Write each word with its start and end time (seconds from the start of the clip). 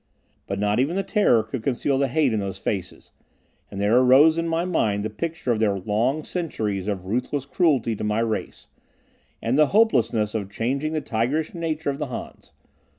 But 0.47 0.57
not 0.57 0.79
even 0.79 0.95
the 0.95 1.03
terror 1.03 1.43
could 1.43 1.61
conceal 1.61 1.99
the 1.99 2.07
hate 2.07 2.33
in 2.33 2.39
those 2.39 2.57
faces, 2.57 3.11
and 3.69 3.79
there 3.79 3.95
arose 3.99 4.39
in 4.39 4.47
my 4.47 4.65
mind 4.65 5.05
the 5.05 5.11
picture 5.11 5.51
of 5.51 5.59
their 5.59 5.77
long 5.77 6.23
centuries 6.23 6.87
of 6.87 7.05
ruthless 7.05 7.45
cruelty 7.45 7.95
to 7.95 8.03
my 8.03 8.17
race, 8.21 8.67
and 9.43 9.59
the 9.59 9.67
hopelessness 9.77 10.33
of 10.33 10.49
changing 10.49 10.93
the 10.93 11.01
tigerish 11.01 11.53
nature 11.53 11.91
of 11.91 11.99
these 11.99 12.07
Hans. 12.07 12.51